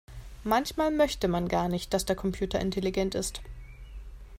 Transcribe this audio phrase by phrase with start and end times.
[0.43, 3.43] Manchmal möchte man gar nicht, dass der Computer intelligent ist.